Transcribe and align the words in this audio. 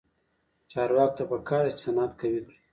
چارواکو 0.71 1.15
ته 1.17 1.23
پکار 1.31 1.63
ده 1.67 1.71
چې، 1.77 1.81
صنعت 1.85 2.11
قوي 2.19 2.41
کړي. 2.45 2.57